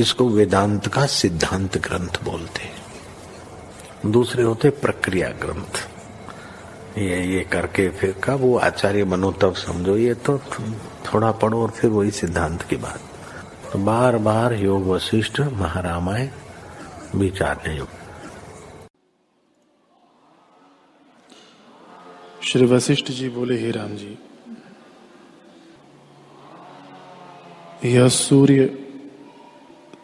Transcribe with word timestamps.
इसको 0.00 0.28
वेदांत 0.28 0.86
का 0.88 1.06
सिद्धांत 1.06 1.76
ग्रंथ 1.78 2.22
बोलते 2.24 2.62
हैं। 2.62 4.10
दूसरे 4.12 4.42
होते 4.42 4.70
प्रक्रिया 4.70 5.28
ग्रंथ। 5.40 5.88
ये 6.98 7.22
ये 7.26 7.40
करके 7.44 7.88
फिर 7.90 8.14
कब 8.24 8.40
वो 8.40 8.56
आचार्य 8.58 9.04
बनो, 9.04 9.30
तब 9.32 9.54
समझो, 9.54 9.96
ये 9.96 10.14
तो 10.14 10.38
थोड़ा 11.06 11.30
पढ़ो 11.32 11.62
और 11.62 11.70
फिर 11.70 11.90
वही 11.90 12.10
सिद्धांत 12.10 12.62
की 12.62 12.76
बात। 12.76 13.00
तो 13.72 13.78
बार 13.78 14.16
बार 14.18 14.54
योग 14.54 14.86
वशिष्ठ 14.86 15.40
महारामायण 15.40 16.28
विचारने 17.14 17.76
योग 17.76 17.88
श्री 22.42 22.66
वशिष्ठ 22.66 23.10
जी 23.10 23.28
बोले, 23.28 23.58
हे 23.58 23.70
राम 23.70 23.96
जी, 23.96 24.18
यह 27.84 28.08
सूर्य 28.08 28.64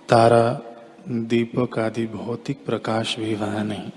तारा 0.09 0.61
दीपक 1.09 1.79
आदि 1.79 2.07
भौतिक 2.07 2.65
प्रकाश 2.67 3.17
भी 3.19 3.35
वह 3.35 3.63
नहीं, 3.63 3.91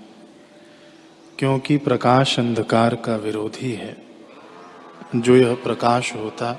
क्योंकि 1.38 1.76
प्रकाश 1.78 2.38
अंधकार 2.38 2.94
का 2.96 3.16
विरोधी 3.16 3.72
है। 3.72 3.96
जो 5.16 5.36
यह 5.36 5.54
प्रकाश 5.54 6.14
होता 6.14 6.52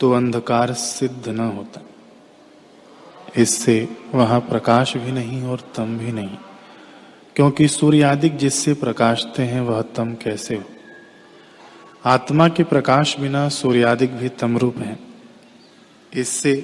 तो 0.00 0.12
अंधकार 0.12 0.72
सिद्ध 0.74 1.28
न 1.28 1.40
होता। 1.48 1.80
इससे 3.36 3.88
वहाँ 4.14 4.40
प्रकाश 4.40 4.96
भी 4.96 5.12
नहीं 5.12 5.42
और 5.42 5.60
तम 5.76 5.96
भी 5.98 6.12
नहीं, 6.12 6.36
क्योंकि 7.36 7.68
सूर्यादिक 7.68 8.36
जिससे 8.36 8.74
प्रकाशते 8.74 9.42
हैं, 9.42 9.60
वह 9.60 9.82
तम 9.96 10.14
कैसे 10.14 10.56
हो? 10.56 10.64
आत्मा 12.04 12.48
के 12.48 12.64
प्रकाश 12.64 13.18
बिना 13.18 13.48
सूर्यादिक 13.48 14.16
भी 14.16 14.28
तम 14.28 14.58
रूप 14.58 14.78
है। 14.78 14.98
इससे 16.12 16.54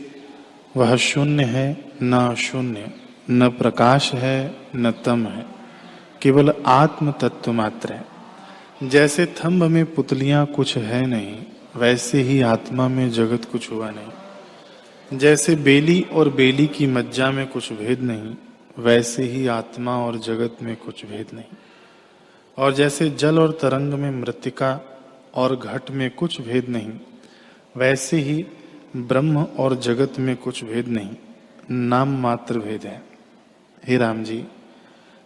वह 0.77 0.97
शून्य 0.97 1.45
है, 1.45 1.93
न 2.03 2.35
शून्य। 2.35 2.91
न 3.31 3.49
प्रकाश 3.49 4.13
है, 4.15 4.57
न 4.77 4.91
तम 4.91 5.27
है। 5.27 5.47
केवल 6.23 6.55
आत्म 6.67 7.13
तत्व 7.13 7.53
मात्र 7.53 7.93
है। 7.93 8.05
जैसे 8.83 9.27
थम्ब 9.27 9.65
में 9.65 9.95
पुतलियाँ 9.95 10.47
कुछ 10.47 10.77
है 10.77 11.07
नहीं, 11.07 11.43
वैसे 11.77 12.23
ही 12.23 12.41
आत्मा 12.41 12.89
में 12.89 13.11
जगत 13.11 13.45
कुछ 13.45 13.73
हुआ 13.73 13.91
नहीं। 13.91 15.19
जैसे 15.19 15.57
बेली 15.57 16.07
और 16.13 16.29
बेली 16.29 16.67
की 16.67 16.87
मज्जा 16.87 17.31
में 17.31 17.47
कुछ 17.47 17.73
भेद 17.73 18.01
नहीं, 18.01 18.35
वैसे 18.79 19.23
ही 19.23 19.47
आत्मा 19.47 19.97
और 19.97 20.19
जगत 20.19 20.57
में 20.63 20.77
कुछ 20.77 21.07
भेद 21.07 21.27
नहीं। 21.35 21.57
और 22.59 22.75
जैसे 22.75 23.11
जल 23.11 23.39
और 23.39 23.51
तरंग 23.51 23.95
में 23.95 24.11
मृतिका 24.11 24.99
और 25.35 25.57
घट 25.57 25.91
में 25.91 26.11
कुछ 26.11 26.41
भेद 26.41 26.69
नहीं, 26.69 26.93
वैसे 27.77 28.17
ही 28.17 28.47
ब्रह्म 28.97 29.43
और 29.59 29.75
जगत 29.77 30.19
में 30.19 30.37
कुछ 30.37 30.63
भेद 30.65 30.89
नहीं, 30.89 31.17
नाम 31.71 32.17
मात्र 32.21 32.59
भेद 32.59 32.85
है। 32.87 33.03
हे 33.85 33.97
राम 33.97 34.23
जी, 34.25 34.45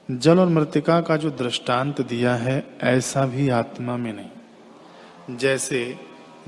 जल 0.09 0.39
और 0.39 0.49
मृतिका 0.49 1.01
का 1.01 1.17
जो 1.17 1.31
दृष्टांत 1.31 2.01
दिया 2.01 2.35
है, 2.35 2.65
ऐसा 2.83 3.27
भी 3.27 3.49
आत्मा 3.49 3.97
में 3.97 4.13
नहीं। 4.13 5.37
जैसे 5.37 5.99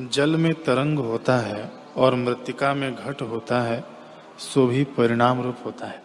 जल 0.00 0.36
में 0.36 0.52
तरंग 0.54 0.98
होता 0.98 1.36
है 1.38 1.70
और 1.96 2.14
मृतिका 2.14 2.74
में 2.74 2.94
घट 2.94 3.22
होता 3.22 3.60
है, 3.62 3.84
सो 4.38 4.66
भी 4.66 4.84
परिणाम 4.84 5.42
रूप 5.42 5.56
होता 5.64 5.86
है। 5.86 6.02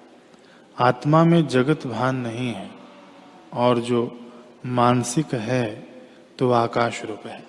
आत्मा 0.78 1.24
में 1.24 1.48
जगत 1.48 1.88
भान 1.88 2.16
नहीं 2.16 2.54
है, 2.54 2.70
और 3.54 3.80
जो 3.80 4.20
मानसिक 4.66 5.34
है 5.34 5.88
तो 6.40 6.52
आकाश 6.52 7.04
रूप 7.06 7.28
है। 7.28 7.44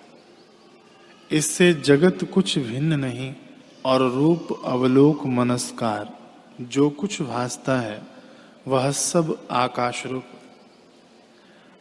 इससे 1.31 1.73
जगत 1.75 2.25
कुछ 2.25 2.59
भिन्न 2.59 2.99
नहीं 3.01 3.35
और 3.85 4.11
रूप 4.11 4.63
अवलोक 4.65 5.27
मनस्कार 5.27 6.19
जो 6.61 6.91
कुछ 6.91 7.23
भासता 7.23 7.81
है 7.81 8.03
वह 8.69 8.91
सब 8.91 9.49
आकाश 9.51 10.07
रूप 10.07 10.25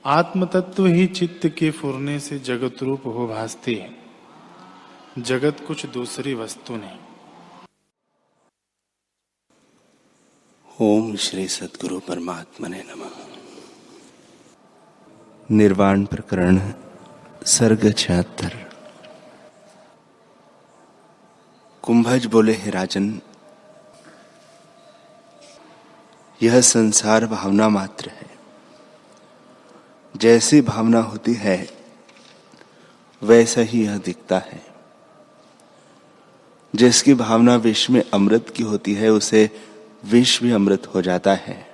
आत्मतत्व 0.06 0.86
ही 0.86 1.08
चित्त 1.08 1.48
के 1.48 1.72
फुरने 1.72 2.20
से 2.20 2.40
जगत 2.40 2.84
रूप 2.84 3.02
हो 3.06 3.28
भासती 3.28 3.76
है। 3.76 3.96
जगत 5.20 5.58
कुछ 5.68 5.86
दूसरी 5.86 6.34
वस्तु 6.34 6.74
नहीं। 6.76 7.00
ओम 10.82 11.16
श्री 11.16 11.48
सदगुरु 11.48 12.00
परमात्मा 12.00 12.68
ने 12.68 12.84
नम। 12.88 13.10
निर्वाण 15.56 16.06
प्रकरण 16.06 16.74
सर्ग 17.46 17.94
छिहत्तर। 17.94 18.69
कुंभज 21.90 22.26
बोले, 22.26 22.54
हे 22.54 22.70
राजन, 22.70 23.22
यह 26.44 26.62
संसार 26.62 27.26
भावना 27.26 27.70
मात्र 27.70 28.10
है। 28.10 28.30
जैसी 30.18 30.62
भावना 30.62 31.00
होती 31.00 31.34
है, 31.34 31.70
वैसा 33.24 33.62
ही 33.62 33.86
यह 33.86 33.98
दिखता 33.98 34.40
है। 34.40 34.66
जिसकी 36.76 37.14
भावना 37.14 37.56
विश्व 37.56 37.94
में 37.94 38.04
अमृत 38.14 38.50
की 38.50 38.64
होती 38.64 38.94
है, 38.94 39.10
उसे 39.10 39.50
विष 40.06 40.44
भी 40.44 40.52
अमृत 40.52 40.88
हो 40.96 41.02
जाता 41.02 41.34
है। 41.34 41.74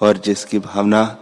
और 0.00 0.18
जिसकी 0.18 0.58
भावना 0.58 1.18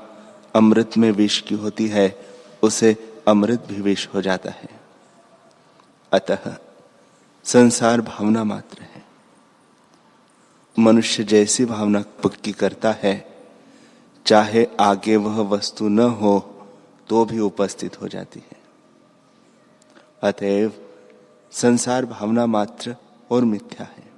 अमृत 0.55 0.91
में 0.99 1.11
विष 1.11 1.41
की 1.41 1.55
होती 1.55 1.87
है, 1.87 2.27
उसे 2.63 3.21
अमृत 3.29 3.67
भी 3.67 3.81
विष 3.81 4.09
हो 4.15 4.23
जाता 4.23 4.51
है। 4.51 4.69
अतः 6.13 6.59
संसार 7.47 8.01
भावना 8.01 8.45
मात्र 8.45 8.83
है। 8.83 9.05
मनुष्य 10.79 11.25
जैसी 11.25 11.65
भावना 11.65 12.05
पक्की 12.25 12.53
करता 12.53 12.93
है, 12.93 13.45
चाहे 14.27 14.67
आगे 14.81 15.17
वह 15.17 15.41
वस्तु 15.49 15.89
न 15.89 15.99
हो 15.99 16.39
तो 17.09 17.25
भी 17.25 17.39
उपस्थित 17.39 18.01
हो 18.03 18.09
जाती 18.09 18.41
है। 18.41 18.57
अतएव, 20.23 20.73
संसार 21.53 22.07
भावना 22.07 22.47
मात्र 22.47 22.97
और 23.31 23.45
मिथ्या 23.45 23.87
है। 23.87 24.11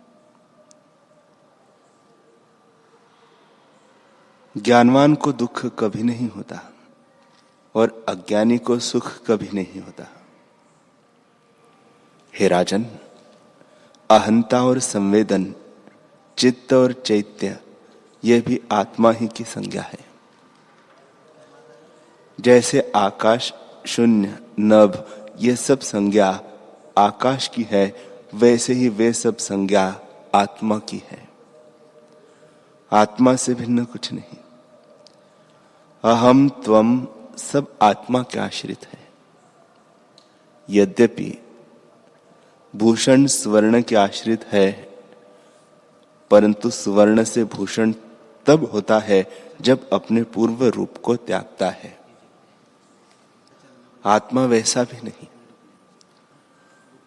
ज्ञानवान 4.57 5.15
को 5.15 5.33
दुख 5.33 5.67
कभी 5.67 6.03
नहीं 6.03 6.29
होता, 6.31 6.61
और 7.75 8.05
अज्ञानी 8.09 8.59
को 8.59 8.79
सुख 8.79 9.13
कभी 9.27 9.49
नहीं 9.55 9.81
होता। 9.81 10.05
हे 12.35 12.49
राजन 12.49 12.87
अहंता 14.11 14.65
और 14.65 14.79
संवेदन, 14.79 15.55
चित्त 16.39 16.73
और 16.73 16.93
चैत्य, 16.93 17.59
यह 18.25 18.43
भी 18.43 18.63
आत्मा 18.73 19.11
ही 19.11 19.29
की 19.29 19.45
संज्ञा 19.45 19.83
है। 19.83 19.99
जैसे 22.41 22.93
आकाश, 22.97 23.53
शून्य, 23.87 24.39
नभ, 24.61 25.19
ये 25.39 25.57
सब 25.57 25.81
संज्ञा 25.81 26.41
आकाश 26.99 27.49
की 27.49 27.63
है, 27.63 27.97
वैसे 28.35 28.73
ही 28.73 28.89
वे 28.89 29.13
सब 29.13 29.37
संज्ञा 29.37 30.01
आत्मा 30.35 30.79
की 30.79 31.03
है। 31.09 31.29
आत्मा 32.93 33.37
से 33.37 33.55
भिन्न 33.55 33.85
कुछ 33.85 34.13
नहीं। 34.13 34.37
अहम, 36.05 36.49
त्वम 36.49 37.09
सब 37.39 37.77
आत्मा 37.83 38.23
के 38.23 38.39
आश्रित 38.39 38.87
है। 38.87 39.09
यद्यपि 40.71 41.45
भूषण 42.77 43.27
स्वर्ण 43.27 43.83
के 43.83 43.97
आश्रित 43.97 44.45
है, 44.45 44.89
परंतु 46.31 46.71
स्वर्ण 46.71 47.25
से 47.25 47.45
भूषण 47.45 47.93
तब 48.47 48.71
होता 48.73 48.99
है 48.99 49.27
जब 49.61 49.89
अपने 49.91 50.23
पूर्व 50.23 50.65
रूप 50.65 50.97
को 50.97 51.17
त्यागता 51.17 51.71
है। 51.71 51.99
आत्मा 54.05 54.45
वैसा 54.45 54.85
भी 54.85 55.01
नहीं। 55.05 55.27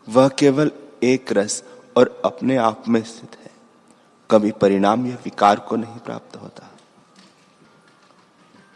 वह 0.09 0.27
केवल 0.29 0.71
एक 1.03 1.31
रस 1.31 1.63
और 1.97 2.21
अपने 2.25 2.57
आप 2.57 2.87
में 2.87 3.03
स्थित 3.03 3.37
है। 3.43 3.51
कभी 4.31 4.51
परिणाम 4.51 5.07
या 5.07 5.15
विकार 5.15 5.59
को 5.59 5.75
नहीं 5.75 5.99
प्राप्त 5.99 6.35
होता। 6.35 6.69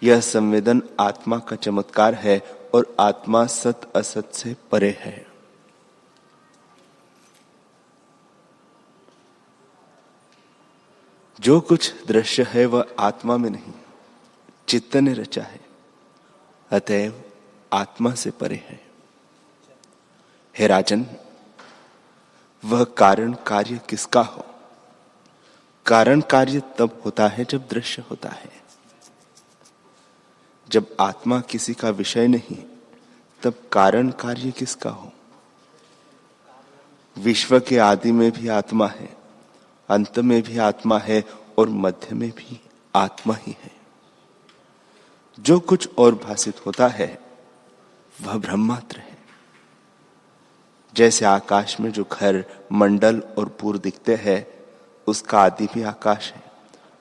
यह 0.04 0.20
संवेदन 0.20 0.82
आत्मा 1.00 1.38
का 1.40 1.56
चमत्कार 1.56 2.14
है 2.14 2.42
और 2.74 2.96
आत्मा 3.00 3.46
सत 3.46 3.82
असत 3.96 4.32
से 4.34 4.56
परे 4.72 4.98
है। 5.00 5.35
जो 11.40 11.62
कुछ 11.62 12.06
दृश्य 12.06 12.44
है 12.50 12.66
वह 12.66 12.96
आत्मा 13.00 13.38
में 13.38 13.50
नहीं, 13.50 13.74
चित्त 14.68 14.96
ने 14.96 15.14
रचा 15.14 15.42
है, 15.42 15.60
अतएव 16.72 17.24
आत्मा 17.74 18.14
से 18.14 18.32
परे 18.32 18.56
है। 18.56 18.86
हे 20.58 20.68
राजन, 20.68 21.06
वह 22.66 22.84
कारण 22.84 23.34
कार्य 23.34 23.82
किसका 23.90 24.22
हो? 24.22 24.46
कारण 25.86 26.22
कार्य 26.22 26.62
तब 26.78 27.02
होता 27.06 27.28
है 27.28 27.46
जब 27.46 27.68
दृश्य 27.68 28.04
होता 28.12 28.30
है। 28.30 28.64
जब 30.70 30.96
आत्मा 31.00 31.40
किसी 31.40 31.74
का 31.74 31.90
विषय 31.90 32.28
नहीं, 32.28 32.64
तब 33.44 33.54
कारण 33.72 34.10
कार्य 34.10 34.52
किसका 34.52 34.90
हो? 34.90 35.12
विश्व 37.18 37.60
के 37.60 37.78
आदि 37.78 38.12
में 38.12 38.32
भी 38.32 38.48
आत्मा 38.48 38.88
है। 38.88 39.25
अंत 39.90 40.20
में 40.20 40.44
भी 40.44 40.58
आत्मा 40.58 41.00
है 41.00 41.24
और 41.58 41.70
मध्य 41.70 42.16
में 42.16 42.32
भी 42.32 42.62
आत्मा 42.96 43.36
ही 43.36 43.58
है। 43.64 43.72
जो 45.40 45.60
कुछ 45.60 45.90
और 45.98 46.16
भाषित 46.16 46.66
होता 46.66 46.88
है, 46.88 47.20
वह 48.22 48.38
ब्रह्मात्र 48.38 48.98
है। 48.98 49.18
जैसे 50.96 51.26
आकाश 51.26 51.80
में 51.80 51.92
जो 51.92 52.04
घर, 52.04 52.46
मंडल 52.72 53.20
और 53.20 53.50
पूर्व 53.50 53.80
दिखते 53.80 54.16
हैं, 54.16 54.48
उसका 55.08 55.40
आदि 55.40 55.68
भी 55.74 55.82
आकाश 55.82 56.34
है, 56.34 56.44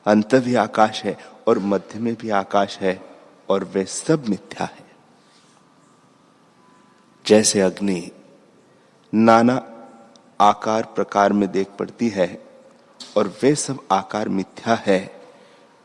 अंत 0.06 0.34
भी 0.34 0.54
आकाश 0.54 1.04
है 1.04 1.18
और 1.48 1.58
मध्य 1.58 1.98
में 1.98 2.14
भी 2.14 2.30
आकाश 2.30 2.78
है 2.78 3.02
और 3.48 3.64
वे 3.64 3.84
सब 3.84 4.28
मिथ्या 4.28 4.66
है। 4.66 4.84
जैसे 7.26 7.60
अग्नि, 7.60 8.10
नाना 9.14 9.70
आकार 10.40 10.82
प्रकार 10.82 11.32
में 11.32 11.52
देख 11.52 11.68
पड़ती 11.68 12.08
है 12.08 12.53
और 13.16 13.28
वे 13.42 13.54
सब 13.54 13.78
आकार 13.92 14.28
मिथ्या 14.28 14.74
है, 14.74 15.22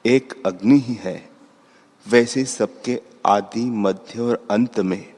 एक 0.05 0.43
अग्नि 0.45 0.79
ही 0.79 0.93
है। 0.93 1.29
वैसे 2.07 2.45
सबके 2.45 3.01
आदि 3.25 3.65
मध्य 3.65 4.19
और 4.19 4.47
अंत 4.51 4.79
में 4.79 5.13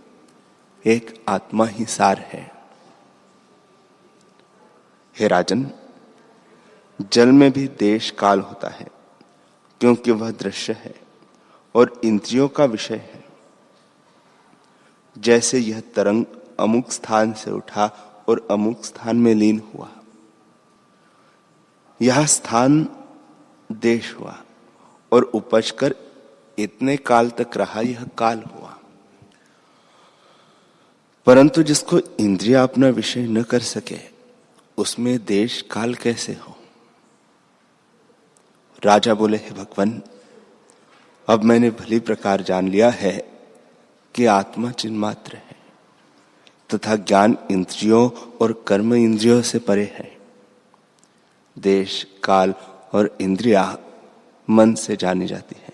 एक 0.86 1.26
आत्मा 1.28 1.66
ही 1.66 1.86
सार 1.86 2.20
है। 2.20 2.52
हे 5.20 5.28
राजन, 5.28 5.72
जल 7.14 7.28
में 7.28 7.52
भी 7.52 7.68
देश 7.68 8.12
काल 8.12 8.40
होता 8.40 8.70
है, 8.70 8.88
क्योंकि 9.82 10.12
वह 10.12 10.32
दृश्य 10.32 10.74
है 10.74 10.96
और 11.76 12.02
इंद्रियों 12.04 12.48
का 12.48 12.66
विषय 12.66 12.96
है। 12.96 13.24
जैसे 15.18 15.60
यह 15.60 15.80
तरंग 15.80 16.26
अमुक 16.60 16.92
स्थान 16.92 17.34
से 17.34 17.52
उठा 17.52 17.86
और 18.30 18.48
अमुक 18.52 18.86
स्थान 18.86 19.18
में 19.18 19.36
लीन 19.36 19.62
हुआ। 19.74 19.90
यह 22.02 22.26
स्थान 22.26 22.90
देश 23.72 24.16
हुआ 24.20 24.44
और 25.12 25.24
उपज 25.24 25.72
कर 25.72 25.96
इतने 26.60 26.98
काल 26.98 27.30
तक 27.30 27.58
रहा, 27.58 27.82
यह 27.82 28.04
काल 28.18 28.40
हुआ। 28.40 28.80
परंतु 31.26 31.64
जिसको 31.64 32.00
इंद्रिया 32.00 32.64
अपना 32.64 32.88
विषय 32.88 33.28
न 33.28 33.44
कर 33.44 33.60
सके, 33.60 34.00
उसमें 34.78 35.26
देश 35.26 35.62
काल 35.62 35.96
कैसे 35.96 36.34
हो? 36.34 36.58
राजा 38.84 39.14
बोले, 39.14 39.38
हे 39.38 39.52
भगवान, 39.52 40.02
अब 41.30 41.44
मैंने 41.44 41.70
भली 41.70 42.00
प्रकार 42.00 42.42
जान 42.42 42.68
लिया 42.68 42.90
है 42.90 43.32
कि 44.16 44.26
आत्मा 44.26 44.72
चिन्मात्र 44.72 45.36
है, 45.36 45.56
तथा 46.74 46.96
ज्ञान 46.96 47.38
इंद्रियों 47.52 48.10
और 48.42 48.64
कर्म 48.68 48.94
इंद्रियों 48.94 49.42
से 49.42 49.60
परे 49.60 49.96
है। 49.96 50.21
देश, 51.60 52.08
काल 52.24 52.54
और 52.94 53.18
इंद्रिया 53.22 53.78
मन 54.50 54.74
से 54.74 54.96
जानी 54.96 55.28
जाती 55.28 55.56
है 55.60 55.74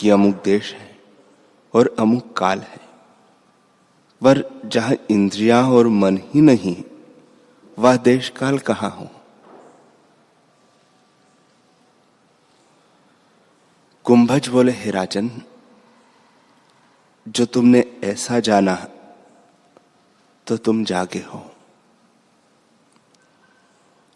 कि 0.00 0.10
अमुक 0.10 0.42
देश 0.44 0.74
है 0.74 0.98
और 1.74 1.96
अमुक 1.98 2.36
काल 2.36 2.58
है। 2.58 2.80
पर 4.22 4.62
जहाँ 4.66 4.94
इंद्रिया 5.10 5.68
और 5.68 5.88
मन 5.88 6.16
ही 6.16 6.40
नहीं, 6.40 6.84
वह 7.78 7.96
देश, 7.96 8.28
काल 8.28 8.58
कहाँ 8.58 8.90
हो? 8.90 9.08
कुंभज 14.04 14.48
बोले, 14.48 14.72
हे 14.72 14.90
राजन, 14.90 15.30
जो 17.28 17.46
तुमने 17.46 18.00
ऐसा 18.04 18.40
जाना 18.40 18.88
तो 20.46 20.56
तुम 20.56 20.84
जागे 20.84 21.18
हो। 21.18 21.49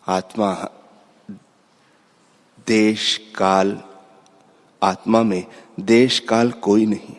आत्मा, 0.06 0.52
देश, 2.66 3.16
काल, 3.36 3.82
आत्मा 4.82 5.22
में 5.22 5.44
देश, 5.80 6.18
काल 6.18 6.50
कोई 6.50 6.86
नहीं। 6.86 7.16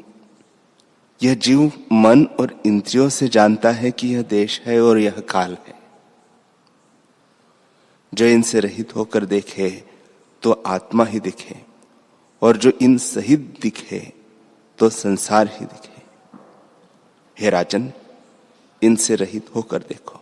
यह 1.23 1.35
जीव 1.35 1.71
मन 1.91 2.25
और 2.39 2.61
इंद्रियों 2.65 3.09
से 3.09 3.27
जानता 3.27 3.71
है 3.71 3.91
कि 3.91 4.07
यह 4.07 4.21
देश 4.21 4.61
है 4.65 4.81
और 4.81 4.99
यह 4.99 5.19
काल 5.29 5.57
है। 5.67 5.73
जो 8.13 8.25
इनसे 8.25 8.59
रहित 8.59 8.95
होकर 8.95 9.25
देखे 9.25 9.69
तो 10.43 10.51
आत्मा 10.51 11.05
ही 11.05 11.19
दिखे, 11.19 11.55
और 12.41 12.57
जो 12.57 12.71
इन 12.81 12.97
सहित 12.97 13.39
दिखे 13.61 14.13
तो 14.79 14.89
संसार 14.89 15.47
ही 15.47 15.65
दिखे। 15.65 16.01
हे 17.39 17.49
राजन, 17.49 17.91
इनसे 18.81 19.15
रहित 19.15 19.55
होकर 19.55 19.79
देखो। 19.79 20.21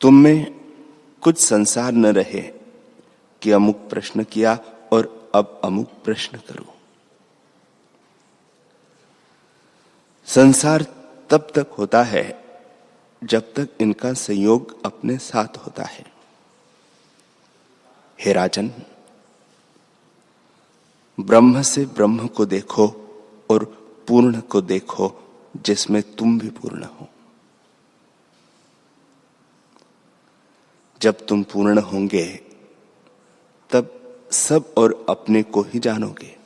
तुम 0.00 0.14
में 0.14 0.55
कुछ 1.22 1.38
संसार 1.38 1.92
न 1.92 2.06
रहे 2.06 2.40
कि 3.42 3.50
अमुक 3.50 3.88
प्रश्न 3.90 4.24
किया 4.24 4.58
और 4.92 5.30
अब 5.34 5.60
अमुक 5.64 5.90
प्रश्न 6.04 6.38
करो। 6.38 6.74
संसार 10.26 10.86
तब 11.30 11.48
तक 11.54 11.66
होता 11.78 12.02
है 12.02 12.44
जब 13.24 13.52
तक 13.54 13.68
इनका 13.80 14.12
संयोग 14.12 14.84
अपने 14.84 15.16
साथ 15.18 15.56
होता 15.56 15.84
है। 15.84 16.04
हे 18.20 18.32
राजन, 18.32 18.70
ब्रह्म 21.20 21.62
से 21.62 21.84
ब्रह्म 21.86 22.26
को 22.26 22.46
देखो 22.46 22.86
और 23.50 23.64
पूर्ण 24.08 24.40
को 24.40 24.60
देखो 24.60 25.12
जिसमें 25.56 26.02
तुम 26.02 26.38
भी 26.38 26.50
पूर्ण 26.50 26.84
हो। 26.84 27.08
जब 31.02 31.26
तुम 31.26 31.42
पूर्ण 31.42 31.78
होंगे, 31.78 32.40
तब 33.70 33.92
सब 34.32 34.74
और 34.76 35.06
अपने 35.08 35.42
को 35.42 35.62
ही 35.62 35.78
जानोगे। 35.78 36.36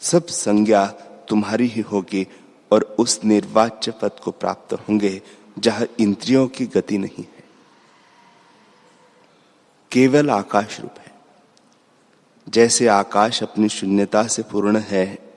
सब 0.00 0.26
संज्ञा 0.26 0.86
तुम्हारी 1.28 1.66
ही 1.66 1.80
होगी 1.80 2.26
और 2.72 2.96
उस 2.98 3.24
निर्वाच्य 3.24 3.90
पद 3.90 4.10
को 4.24 4.30
प्राप्त 4.30 4.72
होंगे, 4.72 5.22
जहाँ 5.58 5.86
इंद्रियों 6.00 6.48
की 6.48 6.66
गति 6.66 6.98
नहीं 6.98 7.24
है। 7.24 7.44
केवल 9.92 10.30
आकाश 10.30 10.80
रूप 10.80 10.94
है। 10.98 11.14
जैसे 12.48 12.86
आकाश 12.86 13.42
अपनी 13.42 13.68
शून्यता 13.68 14.26
से 14.26 14.42
पूर्ण 14.42 14.76
है, 14.76 15.34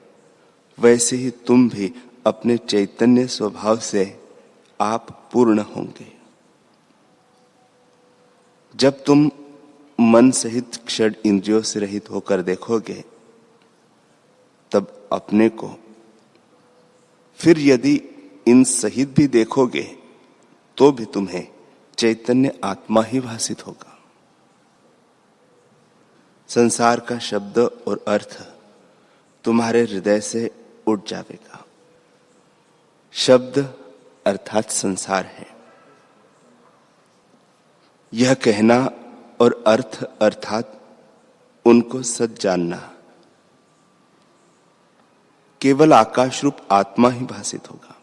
वैसे 0.79 1.15
ही 1.15 1.29
तुम 1.29 1.69
भी 1.69 1.93
अपने 2.25 2.57
चैतन्य 2.57 3.27
स्वभाव 3.27 3.77
से 3.77 4.19
आप 4.81 5.29
पूर्ण 5.33 5.59
होंगे। 5.59 6.16
जब 8.79 9.03
तुम 9.03 9.29
मन 9.99 10.31
सहित 10.31 10.75
क्षण 10.85 11.13
इंद्रियों 11.25 11.61
से 11.61 11.79
रहित 11.79 12.09
होकर 12.09 12.41
देखोगे, 12.41 13.03
तब 14.71 15.09
अपने 15.11 15.49
को 15.49 15.73
फिर 17.39 17.59
यदि 17.59 17.95
इन 18.47 18.63
सहित 18.63 19.15
भी 19.17 19.27
देखोगे 19.27 19.83
तो 20.77 20.91
भी 20.91 21.05
तुम्हें 21.05 21.47
चैतन्य 21.97 22.59
आत्मा 22.63 23.03
ही 23.03 23.19
भाषित 23.19 23.65
होगा। 23.67 23.97
संसार 26.49 26.99
का 26.99 27.17
शब्द 27.19 27.57
और 27.59 28.03
अर्थ 28.07 28.37
तुम्हारे 29.45 29.81
हृदय 29.83 30.19
से 30.21 30.49
उठ 30.87 31.09
जाएगा 31.09 31.65
शब्द 33.13 33.57
अर्थात 34.25 34.69
संसार 34.69 35.25
है। 35.25 35.56
यह 38.13 38.33
कहना 38.33 38.91
और 39.41 39.63
अर्थ 39.67 40.03
अर्थात 40.03 40.81
उनको 41.65 42.03
सच 42.03 42.41
जानना। 42.41 42.93
केवल 45.61 45.93
आकाश 45.93 46.43
रूप 46.43 46.57
आत्मा 46.71 47.09
ही 47.09 47.25
भाषित 47.25 47.71
होगा। 47.71 48.01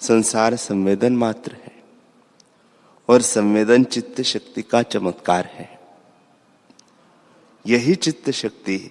संसार 0.00 0.56
संवेदन 0.56 1.16
मात्र 1.16 1.52
है 1.52 1.82
और 3.08 3.22
संवेदन 3.22 3.84
चित्त 3.84 4.22
शक्ति 4.22 4.62
का 4.62 4.82
चमत्कार 4.82 5.46
है। 5.46 5.80
यही 7.66 7.94
चित्त 7.94 8.30
शक्ति 8.30 8.90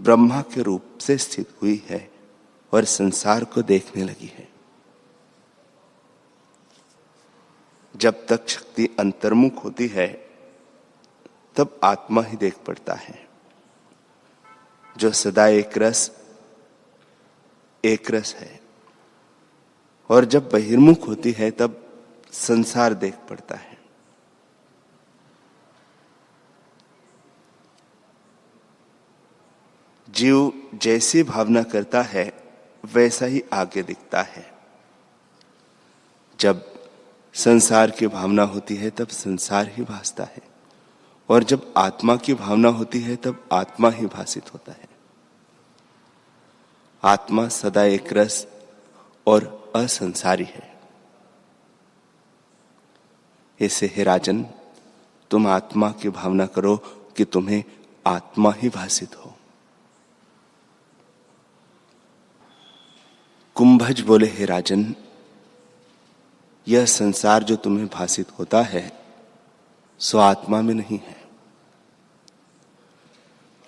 ब्रह्मा 0.00 0.42
के 0.42 0.62
रूप 0.62 0.98
से 1.00 1.18
स्थित 1.18 1.48
हुई 1.62 1.82
है 1.88 2.10
और 2.72 2.84
संसार 2.84 3.44
को 3.44 3.62
देखने 3.62 4.04
लगी 4.04 4.26
है। 4.26 4.49
जब 8.00 8.26
तक 8.26 8.48
शक्ति 8.48 8.96
अंतर्मुख 8.98 9.64
होती 9.64 9.86
है, 9.86 10.30
तब 11.56 11.80
आत्मा 11.84 12.22
ही 12.22 12.36
देख 12.36 12.58
पड़ता 12.58 12.94
है। 12.94 13.28
जो 14.96 15.10
सदा 15.10 15.46
एक 15.46 15.78
रस 15.78 16.20
एक 17.84 18.10
रस 18.10 18.34
है। 18.34 18.60
और 20.08 20.24
जब 20.24 20.50
बहिर्मुख 20.50 21.08
होती 21.08 21.32
है, 21.32 21.50
तब 21.50 22.02
संसार 22.32 22.94
देख 22.94 23.14
पड़ता 23.14 23.54
है। 23.54 23.78
जीव 30.10 30.70
जैसी 30.74 31.22
भावना 31.22 31.62
करता 31.62 32.02
है, 32.02 32.52
वैसा 32.84 33.26
ही 33.26 33.44
आगे 33.52 33.82
दिखता 33.82 34.22
है। 34.22 34.52
जब 36.40 36.69
संसार 37.34 37.90
की 37.90 38.06
भावना 38.06 38.42
होती 38.42 38.76
है, 38.76 38.90
तब 38.90 39.08
संसार 39.08 39.68
ही 39.68 39.82
भासता 39.82 40.24
है। 40.24 40.42
और 41.28 41.44
जब 41.44 41.74
आत्मा 41.76 42.16
की 42.16 42.34
भावना 42.34 42.68
होती 42.68 43.00
है, 43.00 43.16
तब 43.16 43.48
आत्मा 43.52 43.90
ही 43.90 44.06
भाषित 44.06 44.54
होता 44.54 44.72
है। 44.72 44.88
आत्मा 47.04 47.48
सदा 47.48 47.84
एक 47.84 48.12
रस 48.12 48.46
और 49.26 49.72
असंसारी 49.76 50.44
है। 50.44 50.80
ऐसे 53.60 53.86
हे 53.86 54.02
राजन, 54.02 54.46
तुम 55.30 55.46
आत्मा 55.46 55.90
की 55.90 56.08
भावना 56.08 56.46
करो 56.46 56.76
कि 57.16 57.24
तुम्हें 57.24 57.64
आत्मा 58.06 58.52
ही 58.52 58.68
भाषित 58.68 59.16
हो। 59.16 59.34
कुंभज 63.54 64.00
बोले, 64.00 64.26
हे 64.26 64.44
राजन 64.44 64.94
यह 66.70 66.84
संसार 66.84 67.42
जो 67.42 67.56
तुम्हें 67.56 67.86
भाषित 67.86 68.38
होता 68.38 68.62
है, 68.62 68.92
सो 69.98 70.18
आत्मा 70.18 70.62
में 70.62 70.74
नहीं 70.74 70.98
है। 70.98 71.24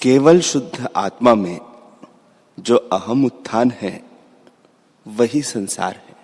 केवल 0.00 0.40
शुद्ध 0.40 0.88
आत्मा 0.97 1.35
में 1.35 1.61
जो 2.61 2.76
अहम 2.76 3.25
उत्थान 3.25 3.71
है, 3.71 4.11
वही 5.06 5.42
संसार 5.42 5.97
है। 5.97 6.16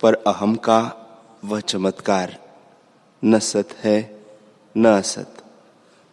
पर 0.00 0.14
अहम 0.14 0.56
का 0.56 0.80
वह 1.44 1.60
चमत्कार 1.60 2.56
न 3.24 3.38
सत 3.38 3.68
है, 3.78 4.26
न 4.76 4.88
असत, 4.88 5.36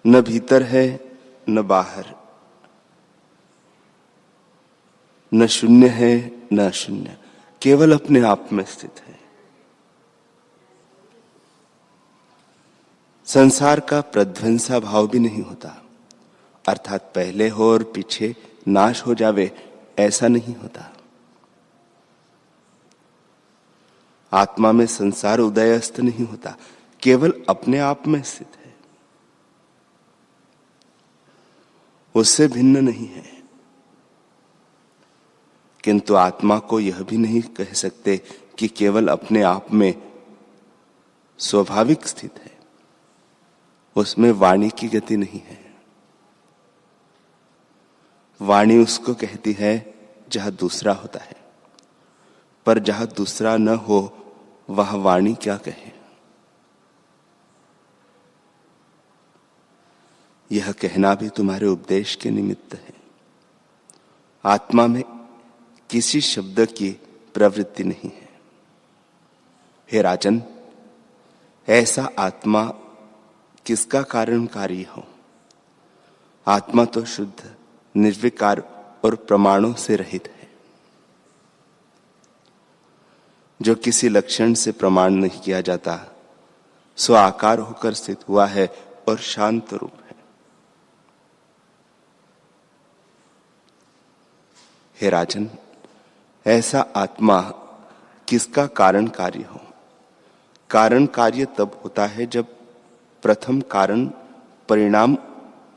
न 0.08 0.22
भीतर 0.22 0.64
है, 0.64 1.12
न 1.50 1.62
बाहर। 1.62 2.21
न 5.34 5.48
शून्य 5.48 5.88
है, 5.88 6.42
न 6.54 6.72
शून्य। 6.72 7.18
केवल 7.62 7.94
अपने 7.94 8.22
आप 8.22 8.50
में 8.52 8.64
स्थित 8.64 9.00
है। 9.08 9.20
संसार 13.26 13.80
का 13.80 14.02
प्रध्वंसा 14.02 14.80
भाव 14.80 15.08
भी 15.08 15.20
नहीं 15.20 15.44
होता। 15.44 15.84
अर्थात 16.68 17.02
पहले 17.16 17.50
हो 17.50 17.72
और 17.72 17.84
पीछे 17.84 18.36
नाश 18.68 19.02
हो 19.02 19.14
जावे, 19.14 19.52
ऐसा 20.00 20.28
नहीं 20.28 20.56
होता। 20.56 20.94
आत्मा 24.34 24.72
में 24.72 24.88
संसार 24.88 25.40
उदयस्त 25.40 26.00
नहीं 26.00 26.26
होता, 26.26 26.58
केवल 27.02 27.44
अपने 27.50 27.80
आप 27.80 28.08
में 28.08 28.24
स्थित 28.24 28.48
है। 28.66 28.76
उससे 32.16 32.48
भिन्न 32.48 32.86
नहीं 32.86 33.08
है। 33.08 33.41
किंतु 35.84 36.16
आत्मा 36.16 36.60
को 36.60 36.80
यह 36.80 37.04
भी 37.04 37.18
नहीं 37.18 37.42
कह 37.42 37.74
सकते 37.74 38.22
कि 38.60 38.68
केवल 38.68 39.08
अपने 39.08 39.42
आप 39.42 39.74
में 39.74 40.12
स्वाभाविक 41.38 42.08
स्थित 42.08 42.40
है। 42.40 42.60
उसमें 43.96 44.32
वाणी 44.32 44.70
की 44.70 44.88
गति 44.88 45.18
नहीं 45.18 45.40
है। 45.40 45.76
वाणी 48.42 48.78
उसको 48.78 49.14
कहती 49.14 49.52
है, 49.52 49.94
जहाँ 50.30 50.52
दूसरा 50.52 50.94
होता 50.94 51.20
है। 51.20 51.36
पर 52.66 52.80
जहाँ 52.80 53.08
दूसरा 53.08 53.58
न 53.58 53.68
हो, 53.68 54.18
वह 54.70 54.96
वाणी 54.96 55.34
क्या 55.34 55.58
कहे? 55.58 55.92
यह 60.52 60.72
कहना 60.72 61.16
भी 61.16 61.30
तुम्हारे 61.30 61.68
उपदेश 61.68 62.16
के 62.16 62.30
निमित्त 62.30 62.74
है। 62.74 62.94
आत्मा 64.46 64.88
में 64.88 65.21
किसी 65.92 66.22
शब्द 66.22 66.66
की 66.66 66.92
प्रवृत्ति 67.34 67.84
नहीं 67.84 68.12
है। 68.12 68.30
हे 69.92 70.02
राजन, 70.02 70.44
ऐसा 71.70 72.10
आत्मा 72.20 72.66
किसका 73.66 74.02
कारण 74.02 74.46
कार्य 74.46 74.84
हो? 74.84 75.08
आत्मा 76.48 76.86
तो 76.86 77.06
शुद्ध, 77.06 77.56
निर्विकार 77.96 78.60
और 79.06 79.16
प्रमाणों 79.16 79.74
से 79.74 79.96
रहित 79.96 80.28
है। 80.28 80.52
जो 83.62 83.76
किसी 83.76 84.10
लक्षण 84.10 84.54
से 84.54 84.72
प्रमाण 84.72 85.14
नहीं 85.14 85.42
किया 85.42 85.62
जाता, 85.62 86.16
सो 86.98 87.14
आकार 87.14 87.60
होकर 87.60 87.94
स्थित 87.94 88.30
हुआ 88.30 88.46
है 88.46 88.68
और 89.10 89.18
शांत 89.18 89.74
रूप 89.74 89.92
है। 90.06 90.16
हे 95.02 95.10
राजन 95.10 95.50
ऐसा 96.48 96.86
आत्मा 96.96 97.42
किसका 98.28 98.66
कारण 98.66 99.08
कार्य 99.08 99.42
हो? 99.42 99.62
कारण 100.70 101.06
कार्य 101.06 101.46
तब 101.46 101.82
होता 101.84 102.06
है 102.06 102.26
जब 102.26 102.46
प्रथम 103.24 103.62
कारण 103.62 104.06
परिणाम 104.70 105.18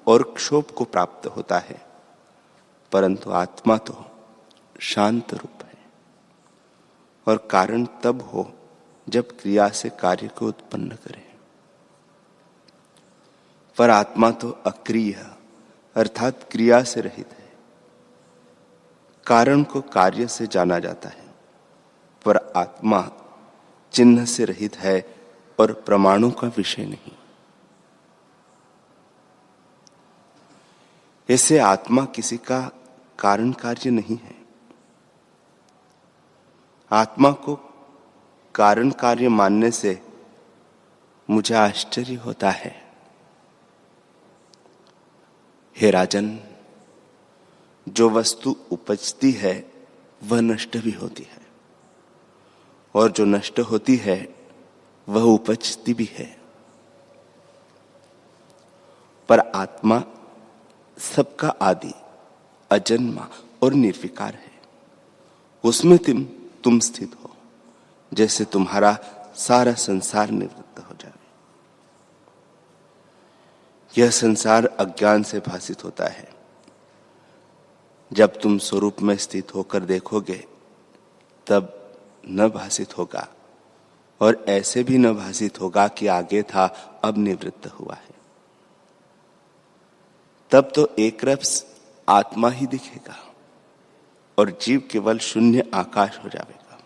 और 0.06 0.22
क्षोभ 0.22 0.64
को 0.64 0.84
प्राप्त 0.84 1.26
होता 1.26 1.58
है। 1.58 1.86
परंतु 2.92 3.30
आत्मा 3.30 3.76
तो 3.76 4.04
शांत 4.80 5.34
रूप 5.34 5.64
है। 5.64 5.78
और 7.28 7.48
कारण 7.50 7.86
तब 8.02 8.22
हो 8.22 8.52
जब 9.08 9.40
क्रिया 9.40 9.68
से 9.68 9.88
कार्य 9.88 10.28
को 10.28 10.46
उत्पन्न 10.46 10.88
करे। 10.88 11.34
पर 13.78 13.90
आत्मा 13.90 14.30
तो 14.30 14.50
अक्रिय, 14.50 15.26
अर्थात 15.94 16.40
क्रिया 16.50 16.82
से 16.82 17.00
रहित 17.00 17.28
है। 17.38 17.43
कारण 19.26 19.62
को 19.62 19.80
कार्य 19.80 20.26
से 20.26 20.46
जाना 20.46 20.78
जाता 20.78 21.08
है। 21.08 21.24
पर 22.24 22.52
आत्मा 22.56 23.10
चिन्ह 23.92 24.24
से 24.24 24.44
रहित 24.44 24.76
है 24.76 25.16
और 25.58 25.72
प्रमाणों 25.72 26.30
का 26.30 26.48
विषय 26.48 26.84
नहीं। 26.84 27.12
ऐसे 31.30 31.58
आत्मा 31.58 32.04
किसी 32.04 32.36
का 32.36 32.70
कारण 33.18 33.52
कार्य 33.52 33.90
नहीं 33.90 34.16
है। 34.16 34.44
आत्मा 36.92 37.30
को 37.30 37.56
कारण 38.54 38.90
कार्य 38.90 39.28
मानने 39.28 39.70
से 39.70 40.02
मुझे 41.30 41.54
आश्चर्य 41.54 42.14
होता 42.14 42.50
है। 42.50 42.92
हे 45.76 45.90
राजन 45.90 46.40
जो 47.88 48.10
वस्तु 48.10 48.56
उपजती 48.70 49.30
है, 49.30 49.72
वह 50.24 50.40
नष्ट 50.40 50.76
भी 50.76 50.90
होती 50.90 51.22
है। 51.22 51.46
और 52.94 53.12
जो 53.12 53.24
नष्ट 53.24 53.60
होती 53.60 53.96
है, 53.96 54.34
वह 55.08 55.22
उपजती 55.22 55.94
भी 55.94 56.10
है। 56.12 56.40
पर 59.28 59.38
आत्मा 59.38 60.04
सबका 60.98 61.48
आदि, 61.48 61.94
अजन्मा 62.70 63.28
और 63.62 63.72
निर्विकार 63.72 64.34
है। 64.34 64.62
उसमें 65.64 65.98
तुम 65.98 66.24
तुम 66.64 66.78
स्थित 66.78 67.16
हो, 67.24 67.36
जैसे 68.14 68.44
तुम्हारा 68.44 68.98
सारा 69.36 69.72
संसार 69.72 70.30
निवृत्त 70.30 70.78
हो 70.78 70.94
जाए। 70.94 71.12
यह 73.98 74.10
संसार 74.10 74.66
अज्ञान 74.66 75.22
से 75.22 75.40
भाषित 75.40 75.84
होता 75.84 76.06
है। 76.06 76.43
जब 78.14 78.40
तुम 78.40 78.58
स्वरूप 78.58 79.02
में 79.02 79.16
स्थित 79.16 79.54
होकर 79.54 79.80
देखोगे, 79.80 80.46
तब 81.46 81.94
न 82.28 82.48
भाषित 82.48 82.98
होगा। 82.98 83.28
और 84.20 84.44
ऐसे 84.48 84.82
भी 84.82 84.98
न 84.98 85.12
भाषित 85.12 85.60
होगा 85.60 85.88
कि 85.88 86.06
आगे 86.06 86.42
था, 86.42 86.66
अब 87.04 87.18
निवृत्त 87.18 87.66
हुआ 87.66 87.94
है। 87.94 88.14
तब 90.50 90.72
तो 90.74 90.90
एक 90.98 91.24
रफ्स 91.24 91.66
आत्मा 92.08 92.50
ही 92.50 92.66
दिखेगा, 92.66 93.34
और 94.38 94.58
जीव 94.62 94.88
केवल 94.90 95.18
शून्य 95.18 95.70
आकाश 95.74 96.20
हो 96.24 96.28
जाएगा। 96.28 96.78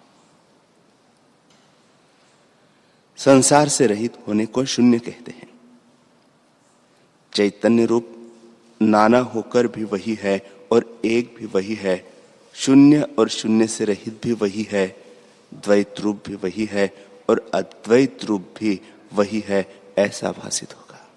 संसार 3.17 3.69
से 3.69 3.87
रहित 3.87 4.19
होने 4.29 4.47
को 4.47 4.65
शून्य 4.65 4.99
कहते 4.99 5.31
हैं। 5.31 5.61
चैतन्य 7.33 7.85
रूप 7.85 8.33
नाना 8.83 9.19
होकर 9.19 9.67
भी 9.67 9.85
वही 9.85 10.15
है 10.15 10.58
और 10.73 11.01
एक 11.05 11.37
भी 11.39 11.47
वही 11.47 11.75
है। 11.75 12.13
शून्य 12.55 13.03
और 13.19 13.29
शून्य 13.29 13.67
से 13.67 13.85
रहित 13.85 14.21
भी 14.25 14.33
वही 14.33 14.69
है। 14.71 14.97
द्वैत 15.55 15.95
रूप 16.01 16.23
भी 16.29 16.35
वही 16.35 16.65
है 16.65 17.07
और 17.31 17.51
अद्वैत 17.55 18.25
रूप 18.25 18.55
भी 18.61 18.81
वही 19.13 19.45
है, 19.47 19.83
ऐसा 19.99 20.33
भाषित 20.33 20.77
होगा। 20.77 21.09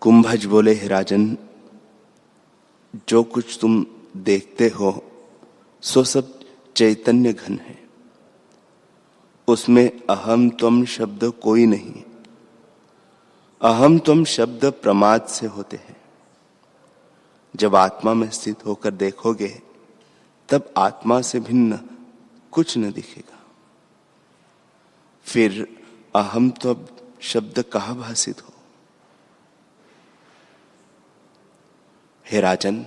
कुंभज 0.00 0.44
बोले, 0.44 0.74
हे 0.74 0.88
राजन, 0.88 1.38
जो 3.08 3.22
कुछ 3.22 3.58
तुम 3.60 3.86
देखते 4.16 4.68
हो, 4.68 5.04
सो 5.82 6.04
सब 6.04 6.40
चैतन्य 6.76 7.32
घन 7.32 7.58
है। 7.58 7.88
उसमें 9.48 9.90
अहम 10.10 10.50
तुम 10.50 10.84
शब्द 10.84 11.24
कोई 11.24 11.66
नहीं। 11.66 12.02
अहम 13.60 13.98
तुम 13.98 14.24
शब्द 14.24 14.64
प्रमाद 14.64 15.26
से 15.26 15.46
होते 15.46 15.76
हैं। 15.76 15.96
जब 17.56 17.76
आत्मा 17.76 18.14
में 18.14 18.30
स्थित 18.30 18.66
होकर 18.66 18.90
देखोगे, 18.90 19.62
तब 20.48 20.74
आत्मा 20.76 21.20
से 21.20 21.40
भिन्न 21.40 21.80
कुछ 22.52 22.78
न 22.78 22.92
दिखेगा। 22.92 23.38
फिर 25.24 25.76
अहम 26.16 26.50
तो 26.50 26.86
शब्द 27.20 27.62
कहा 27.62 27.94
भाषित 27.94 28.42
हो? 28.42 28.52
हे 32.30 32.40
राजन, 32.40 32.86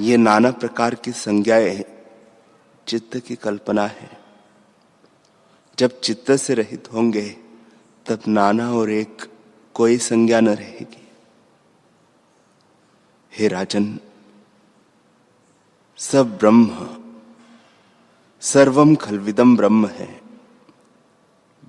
ये 0.00 0.16
नाना 0.16 0.50
प्रकार 0.50 0.94
की 0.94 1.12
संज्ञाएँ 1.12 1.84
चित्त 2.86 3.18
की 3.18 3.36
कल्पना 3.36 3.86
है। 3.86 4.20
जब 5.78 6.00
चित्त 6.00 6.32
से 6.32 6.54
रहित 6.54 6.92
होंगे 6.92 7.47
तब 8.08 8.20
नाना 8.28 8.72
और 8.72 8.90
एक 8.90 9.32
कोई 9.74 9.98
संज्ञा 9.98 10.40
न 10.40 10.48
रहेगी। 10.48 11.08
हे 13.34 13.48
राजन, 13.48 14.00
सब 15.96 16.38
ब्रह्म 16.38 16.88
सर्वम 18.40 18.94
खलविदम 18.94 19.56
ब्रह्म 19.56 19.86
है। 19.86 20.20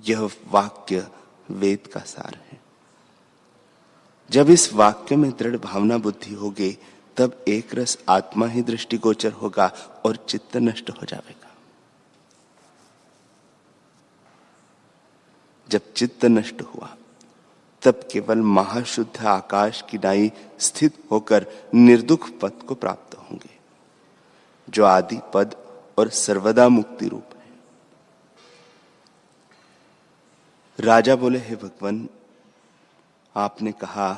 यह 0.08 0.30
वाक्य 0.48 1.08
वेद 1.50 1.86
का 1.86 2.00
सार 2.00 2.40
है। 2.52 2.60
जब 4.30 4.50
इस 4.50 4.72
वाक्य 4.72 5.16
में 5.16 5.30
दृढ़ 5.30 5.56
भावना 5.56 5.98
बुद्धि 5.98 6.34
होगी, 6.34 6.78
तब 7.16 7.44
एक 7.48 7.74
रस 7.74 7.98
आत्मा 8.08 8.46
ही 8.46 8.62
दृष्टिगोचर 8.62 9.32
होगा 9.32 9.66
और 10.06 10.16
चित्त 10.16 10.56
नष्ट 10.56 10.90
हो 10.90 11.06
जाएगा। 11.06 11.49
जब 15.70 15.92
चित्त 15.96 16.24
नष्ट 16.24 16.62
हुआ, 16.62 16.96
तब 17.82 18.00
केवल 18.12 18.38
महाशुद्ध 18.38 19.26
आकाश 19.26 19.84
की 19.90 19.98
डाई 19.98 20.32
स्थित 20.58 20.94
होकर 21.10 21.46
निर्दुख 21.74 22.30
पद 22.38 22.52
को 22.68 22.74
प्राप्त 22.74 23.14
होंगे, 23.18 23.50
जो 24.68 24.84
आदि 24.84 25.18
पद 25.34 25.54
और 25.98 26.08
सर्वदा 26.08 26.68
मुक्ति 26.68 27.08
रूप 27.08 27.34
है। 27.36 27.48
राजा 30.80 31.16
बोले, 31.16 31.38
हे 31.38 31.56
भगवान, 31.56 32.08
आपने 33.36 33.72
कहा 33.72 34.12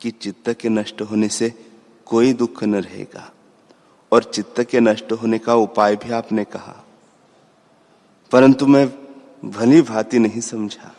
कि 0.00 0.10
चित्त 0.10 0.50
के 0.50 0.68
नष्ट 0.68 1.02
होने 1.02 1.28
से 1.28 1.50
कोई 2.06 2.32
दुख 2.32 2.64
न 2.64 2.74
रहेगा, 2.74 3.30
और 4.12 4.24
चित्त 4.24 4.62
के 4.62 4.80
नष्ट 4.80 5.12
होने 5.12 5.38
का 5.38 5.54
उपाय 5.54 5.96
भी 5.96 6.10
आपने 6.12 6.44
कहा। 6.44 6.84
परंतु 8.32 8.66
मैं 8.66 9.03
भली 9.44 9.82
भांति 9.82 10.18
नहीं 10.18 10.40
समझा। 10.40 10.94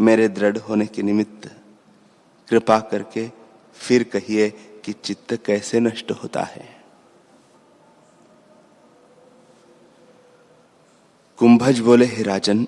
मेरे 0.00 0.28
दृढ़ 0.28 0.58
होने 0.58 0.86
के 0.86 1.02
निमित्त 1.02 1.56
कृपा 2.48 2.80
करके 2.80 3.30
फिर 3.74 4.02
कहिए 4.02 4.50
कि 4.84 4.92
चित्त 4.92 5.34
कैसे 5.46 5.80
नष्ट 5.80 6.10
होता 6.10 6.42
है। 6.42 6.80
कुंभज 11.36 11.80
बोले, 11.80 12.04
हे 12.04 12.22
राजन, 12.22 12.66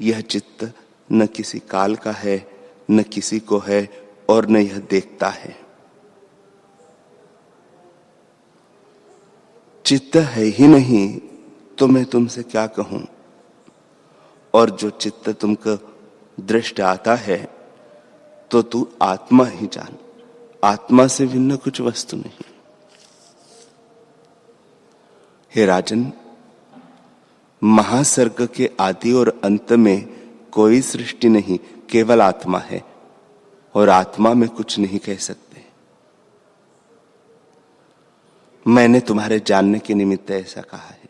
यह 0.00 0.20
चित्त 0.20 0.72
न 1.12 1.26
किसी 1.26 1.58
काल 1.58 1.96
का 1.96 2.12
है, 2.12 2.50
न 2.90 3.02
किसी 3.02 3.40
को 3.40 3.58
है 3.58 4.06
और 4.28 4.46
न 4.46 4.56
यह 4.56 4.78
देखता 4.78 5.28
है। 5.28 5.60
चित्त 9.84 10.16
है 10.16 10.44
ही 10.44 10.66
नहीं 10.66 11.20
तो 11.80 11.86
मैं 11.88 12.04
तुमसे 12.04 12.42
क्या 12.42 12.66
कहूँ? 12.66 13.06
और 14.54 14.70
जो 14.70 14.90
चित्त 14.90 15.28
तुमको 15.30 15.76
दृष्ट 16.40 16.80
आता 16.80 17.14
है 17.14 17.38
तो 18.50 18.62
तू 18.62 18.86
आत्मा 19.02 19.44
ही 19.46 19.66
जान। 19.66 19.96
आत्मा 20.64 21.06
से 21.06 21.26
भिन्न 21.26 21.56
कुछ 21.56 21.80
वस्तु 21.80 22.16
नहीं। 22.16 22.44
हे 25.52 25.66
राजन, 25.66 26.12
महासर्ग 27.62 28.46
के 28.54 28.70
आदि 28.80 29.12
और 29.12 29.40
अंत 29.44 29.72
में 29.72 30.08
कोई 30.52 30.80
सृष्टि 30.80 31.28
नहीं, 31.28 31.58
केवल 31.90 32.22
आत्मा 32.22 32.58
है, 32.58 32.82
और 33.74 33.88
आत्मा 33.88 34.34
में 34.34 34.48
कुछ 34.48 34.78
नहीं 34.78 34.98
कह 34.98 35.16
सकते। 35.16 35.64
मैंने 38.66 39.00
तुम्हारे 39.00 39.40
जानने 39.40 39.78
के 39.78 39.94
निमित्त 39.94 40.30
ऐसा 40.30 40.60
कहा 40.60 40.88
है। 40.88 41.09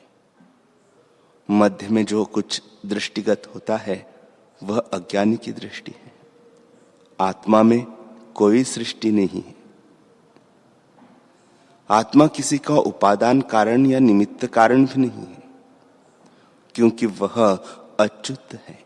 मध्य 1.51 1.89
में 1.89 2.05
जो 2.05 2.25
कुछ 2.25 2.63
दृष्टिगत 2.87 3.43
होता 3.55 3.77
है, 3.77 4.15
वह 4.63 4.79
अज्ञानी 4.79 5.37
की 5.37 5.53
दृष्टि 5.53 5.93
है। 5.93 6.13
आत्मा 7.21 7.63
में 7.63 7.87
कोई 8.35 8.65
सृष्टि 8.65 9.11
नहीं 9.11 9.43
है। 9.43 9.55
आत्मा 11.91 12.27
किसी 12.27 12.59
का 12.59 12.75
उपादान 12.75 13.41
कारण 13.41 13.87
या 13.87 13.99
निमित्त 13.99 14.47
कारण 14.47 14.87
भी 14.87 15.01
नहीं 15.01 15.27
है, 15.27 15.43
क्योंकि 16.75 17.07
वह 17.07 17.57
अच्युत 18.01 18.49
है, 18.55 18.85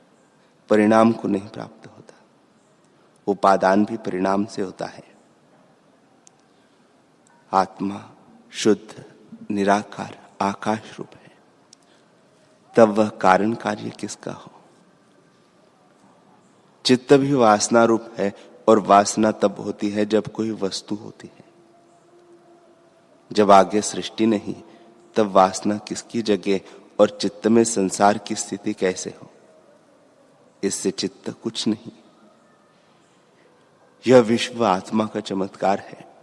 परिणाम 0.68 1.12
को 1.12 1.28
नहीं 1.28 1.48
प्राप्त 1.48 1.86
होता। 1.86 2.14
उपादान 3.26 3.84
भी 3.84 3.96
परिणाम 3.96 4.44
से 4.44 4.62
होता 4.62 4.86
है। 4.86 5.14
आत्मा 7.52 8.10
शुद्ध, 8.50 9.04
निराकार, 9.50 10.28
आकाश 10.40 10.96
रूप 10.98 11.08
है। 11.14 11.23
तब 12.76 12.88
वह 12.88 13.08
कारण 13.08 13.52
कार्य 13.52 13.90
किसका 13.90 14.32
हो? 14.32 14.50
चित्त 16.84 17.12
भी 17.12 17.32
वासना 17.32 17.84
रूप 17.84 18.10
है 18.18 18.34
और 18.68 18.78
वासना 18.78 19.30
तब 19.30 19.60
होती 19.60 19.90
है 19.90 20.06
जब 20.06 20.26
कोई 20.26 20.50
वस्तु 20.50 20.94
होती 20.94 21.30
है। 21.38 21.44
जब 23.32 23.50
आगे 23.50 23.82
सृष्टि 23.82 24.26
नहीं, 24.26 24.54
तब 25.16 25.26
वासना 25.26 25.78
किसकी 25.78 26.22
जगह 26.22 26.60
और 27.00 27.18
चित्त 27.20 27.46
में 27.46 27.64
संसार 27.64 28.18
की 28.18 28.34
स्थिति 28.34 28.72
कैसे 28.72 29.14
हो? 29.22 29.30
इससे 30.62 30.90
चित्त 30.90 31.30
कुछ 31.30 31.68
नहीं। 31.68 31.92
यह 34.06 34.18
विश्व 34.18 34.64
आत्मा 34.64 35.06
का 35.06 35.20
चमत्कार 35.20 35.78
है। 35.78 36.14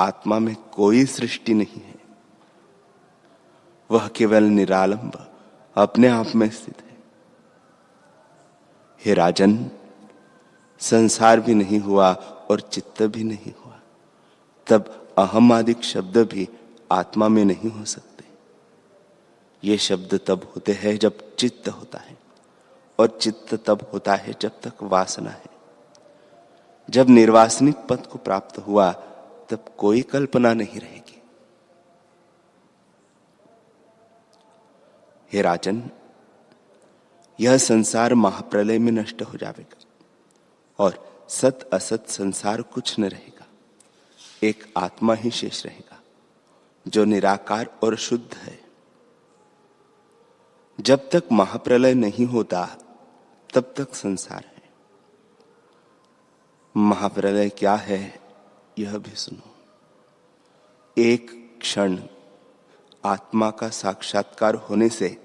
आत्मा 0.00 0.38
में 0.38 0.56
कोई 0.56 1.04
सृष्टि 1.04 1.54
नहीं 1.54 1.80
है। 1.80 1.94
वह 3.90 4.08
केवल 4.08 4.42
निरालंब 4.42 5.27
अपने 5.78 6.08
आप 6.08 6.26
में 6.34 6.50
स्थित 6.50 6.82
है। 6.82 6.96
हे 9.04 9.14
राजन, 9.14 9.70
संसार 10.78 11.40
भी 11.40 11.54
नहीं 11.54 11.80
हुआ 11.80 12.12
और 12.50 12.60
चित्त 12.60 13.02
भी 13.02 13.24
नहीं 13.24 13.52
हुआ। 13.64 13.80
तब 14.66 15.14
अहम 15.18 15.52
आदिक 15.52 15.84
शब्द 15.84 16.18
भी 16.18 16.48
आत्मा 16.92 17.28
में 17.28 17.44
नहीं 17.44 17.70
हो 17.70 17.84
सकते। 17.84 18.24
ये 19.64 19.78
शब्द 19.78 20.20
तब 20.26 20.52
होते 20.56 20.72
हैं 20.72 20.98
जब 20.98 21.36
चित्त 21.36 21.68
होता 21.68 21.98
है 21.98 22.18
और 22.98 23.18
चित्त 23.22 23.54
तब 23.66 23.90
होता 23.92 24.14
है 24.14 24.34
जब 24.40 24.60
तक 24.60 24.72
वासना 24.82 25.30
है। 25.30 25.58
जब 26.90 27.08
निर्वासनिक 27.08 27.76
पद 27.76 28.06
को 28.06 28.18
प्राप्त 28.18 28.58
हुआ, 28.58 28.92
तब 29.48 29.64
कोई 29.78 30.02
कल्पना 30.02 30.54
नहीं 30.54 30.80
रहेगी। 30.80 31.17
हे 35.32 35.42
राजन, 35.42 35.90
यह 37.40 37.56
संसार 37.56 38.14
महाप्रलय 38.14 38.78
में 38.78 38.92
नष्ट 38.92 39.22
हो 39.22 39.38
जाएगा 39.38 39.76
और 40.78 41.24
सत 41.28 41.70
असत 41.72 42.08
संसार 42.08 42.62
कुछ 42.62 42.98
न 42.98 43.04
रहेगा। 43.04 43.46
एक 44.42 44.72
आत्मा 44.76 45.14
ही 45.14 45.30
शेष 45.30 45.66
रहेगा, 45.66 46.00
जो 46.88 47.04
निराकार 47.04 47.70
और 47.82 47.96
शुद्ध 47.96 48.34
है। 48.34 48.60
जब 50.80 51.10
तक 51.10 51.22
महाप्रलय 51.32 51.94
नहीं 51.94 52.26
होता, 52.26 52.66
तब 53.54 53.74
तक 53.76 53.94
संसार 53.94 54.44
है। 54.56 54.70
महाप्रलय 56.76 57.48
क्या 57.48 57.74
है, 57.74 58.20
यह 58.78 58.98
भी 58.98 59.14
सुनो। 59.14 59.56
एक 60.98 61.48
क्षण 61.60 61.98
आत्मा 63.08 63.50
का 63.50 63.68
साक्षात्कार 63.68 64.54
होने 64.54 64.88
से 64.88 65.16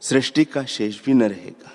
सृष्टि 0.00 0.44
का 0.44 0.64
शेष 0.64 1.04
भी 1.04 1.14
न 1.14 1.22
रहेगा। 1.22 1.72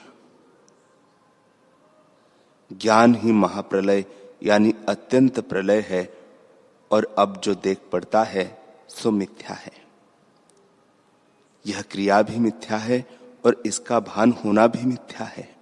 ज्ञान 2.73 3.15
ही 3.15 3.31
महाप्रलय 3.31 4.05
यानी 4.43 4.73
अत्यंत 4.89 5.39
प्रलय 5.39 5.85
है 5.89 6.13
और 6.91 7.15
अब 7.17 7.41
जो 7.43 7.55
देख 7.55 7.77
पड़ता 7.91 8.23
है, 8.23 8.45
सो 8.89 9.11
मिथ्या 9.11 9.55
है। 9.55 9.73
यह 11.65 11.81
क्रिया 11.81 12.21
भी 12.21 12.37
मिथ्या 12.37 12.77
है 12.77 13.05
और 13.45 13.63
इसका 13.65 13.99
भान 13.99 14.31
होना 14.31 14.67
भी 14.67 14.85
मिथ्या 14.85 15.27
है। 15.27 15.55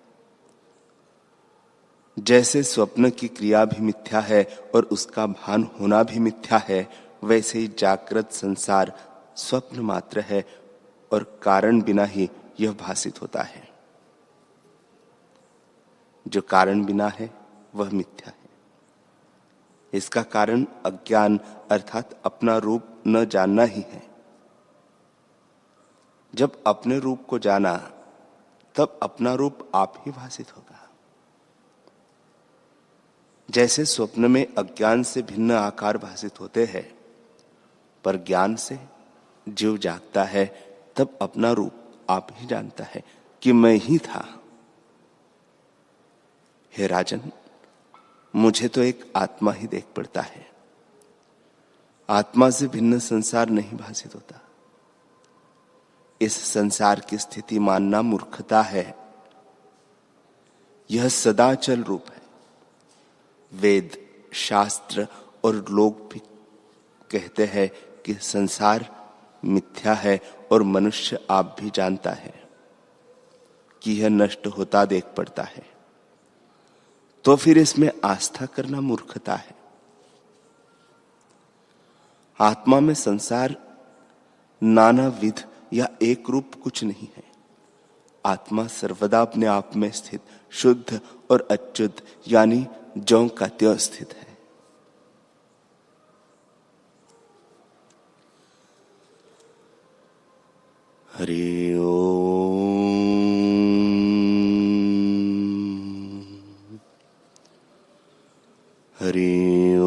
जैसे 2.20 2.64
स्वप्न 2.64 3.10
की 3.10 3.28
क्रिया 3.28 3.66
भी 3.66 3.82
मिथ्या 3.82 4.20
है 4.20 4.44
और 4.76 4.84
उसका 4.84 5.26
भान 5.26 5.70
होना 5.80 6.04
भी 6.04 6.20
मिथ्या 6.20 6.58
है 6.58 6.90
वैसे 7.24 7.60
ही 7.60 7.68
जागृत 7.68 8.32
संसार 8.32 9.14
स्वप्न 9.36 9.80
मात्र 9.80 10.20
है 10.20 10.46
और 11.14 11.40
कारण 11.44 11.82
बिना 11.82 12.04
ही 12.04 12.30
यह 12.60 12.72
भाषित 12.72 13.22
होता 13.22 13.42
है। 13.42 13.70
जो 16.28 16.42
कारण 16.42 16.86
बिना 16.86 17.08
है, 17.08 17.34
वह 17.76 17.90
मिथ्या 17.90 18.30
है। 18.30 18.50
इसका 19.94 20.24
कारण 20.24 20.64
अज्ञान 20.86 21.40
अर्थात 21.72 22.22
अपना 22.26 22.58
रूप 22.58 22.84
न 23.08 23.26
जानना 23.26 23.64
ही 23.64 23.82
है। 23.82 24.10
जब 26.36 26.64
अपने 26.68 27.00
रूप 27.00 27.26
को 27.28 27.40
जाना, 27.40 27.92
तब 28.76 29.00
अपना 29.04 29.34
रूप 29.34 29.72
आप 29.76 29.94
ही 29.98 30.12
भाषित 30.12 30.58
होगा। 30.58 30.90
जैसे 33.52 33.86
स्वप्न 33.86 34.32
में 34.32 34.56
अज्ञान 34.56 35.04
से 35.04 35.22
भिन्न 35.22 35.52
आकार 35.52 35.98
भाषित 35.98 36.40
होते 36.40 36.66
हैं 36.66 37.03
पर 38.04 38.18
ज्ञान 38.18 38.56
से 38.56 38.80
जीव 39.50 39.78
जागता 39.78 40.24
है, 40.24 40.46
तब 40.96 41.18
अपना 41.22 41.52
रूप 41.52 41.74
आप 42.10 42.28
ही 42.32 42.48
जानता 42.48 42.84
है 42.84 43.04
कि 43.42 43.54
मैं 43.54 43.76
ही 43.76 43.98
था। 43.98 44.44
हे 46.78 46.88
राजन, 46.88 47.22
मुझे 48.36 48.68
तो 48.68 48.84
एक 48.84 49.14
आत्मा 49.16 49.52
ही 49.52 49.68
देख 49.68 49.86
पड़ता 49.96 50.22
है। 50.22 50.52
आत्मा 52.10 52.50
से 52.50 52.68
भिन्न 52.68 53.00
संसार 53.00 53.50
नहीं 53.50 53.78
भाषित 53.78 54.16
होता। 54.16 54.42
इस 56.22 56.54
संसार 56.54 57.00
की 57.00 57.18
स्थिति 57.18 57.60
मानना 57.60 58.02
मूर्खता 58.02 58.62
है। 58.62 58.98
यह 60.92 61.10
सदाचल 61.10 61.84
रूप 61.84 62.06
है। 62.10 62.22
वेद, 63.54 64.10
शास्त्र 64.34 65.08
और 65.44 65.66
लोग 65.70 66.10
भी 66.14 66.20
कहते 67.12 67.46
हैं 67.46 67.93
कि 68.06 68.14
संसार 68.14 69.04
मिथ्या 69.46 69.94
है 69.94 70.22
और 70.52 70.64
मनुष्य 70.64 71.28
आप 71.30 71.56
भी 71.60 71.70
जानता 71.70 72.12
है 72.12 72.44
कि 73.82 73.94
यह 73.94 74.10
नष्ट 74.10 74.48
होता 74.48 74.86
देख 74.86 75.04
पड़ता 75.18 75.44
है। 75.44 75.70
तो 77.24 77.36
फिर 77.36 77.58
इसमें 77.58 77.90
आस्था 78.06 78.46
करना 78.46 78.82
मूर्खता 78.82 79.36
है। 79.36 79.56
आत्मा 82.40 82.80
में 82.80 82.94
संसार 82.94 83.56
नाना 84.64 85.08
विध 85.08 85.46
या 85.74 85.88
एक 86.02 86.30
रूप 86.30 86.52
कुछ 86.64 86.84
नहीं 86.84 87.08
है। 87.18 87.24
आत्मा 88.26 88.68
सर्वदा 88.68 89.22
अपने 89.22 89.46
आप 89.46 89.76
में 89.76 89.92
स्थित, 89.92 90.22
शुद्ध 90.52 91.02
और 91.32 91.48
अच्युत, 91.52 91.98
यानी 92.28 92.68
जौ 92.98 93.28
का 93.28 93.48
त्यों 93.48 93.78
स्थित 93.78 94.14
है। 94.14 94.33
हरि 101.18 101.76
ओ। 101.76 102.14
हरि 109.00 109.78
ओ। 109.78 109.80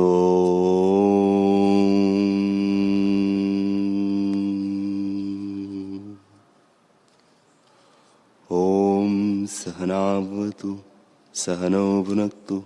ॐ 8.53 9.47
सहनावतु 9.47 10.79
सहनो 11.35 12.03
भुनक्तु 12.03 12.63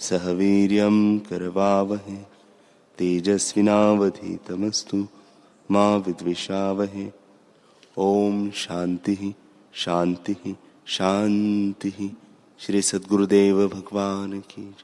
सह 0.00 0.30
वीर्यं 0.30 1.18
करवावहे 1.18 2.16
तेजस्विनावधीतमस्तु 2.98 5.06
मा 5.70 5.96
विद्विषावहे। 5.96 7.23
ओम 7.98 8.50
शांति 8.50 9.14
ही 9.14 9.34
शांति 9.72 10.36
ही 10.44 10.56
शांति। 10.86 11.88
ही 11.88 12.10
श्री 12.58 12.82
सद्गुरुदेव 12.82 13.68
भगवान 13.68 14.40
की 14.40 14.74